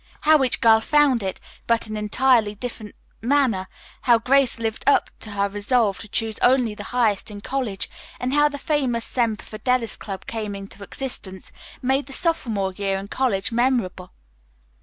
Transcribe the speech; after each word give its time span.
How 0.21 0.43
each 0.43 0.61
girl 0.61 0.81
found 0.81 1.21
it, 1.21 1.39
but 1.67 1.85
in 1.85 1.93
an 1.95 2.05
entirely 2.05 2.55
different 2.55 2.95
manner, 3.21 3.67
how 4.01 4.17
Grace 4.17 4.57
lived 4.57 4.83
up 4.87 5.11
to 5.19 5.29
her 5.33 5.47
resolve 5.47 5.99
to 5.99 6.07
choose 6.07 6.39
only 6.41 6.73
the 6.73 6.85
highest 6.89 7.29
in 7.29 7.39
college, 7.39 7.87
and 8.19 8.33
how 8.33 8.49
the 8.49 8.57
famous 8.57 9.05
Semper 9.05 9.43
Fidelis 9.45 9.95
Club 9.97 10.25
came 10.25 10.55
into 10.55 10.83
existence, 10.83 11.51
made 11.83 12.07
the 12.07 12.13
sophomore 12.13 12.73
year 12.73 12.97
in 12.97 13.09
college 13.09 13.51
memorable. 13.51 14.11